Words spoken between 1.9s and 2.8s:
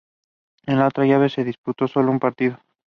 working to protect land rights.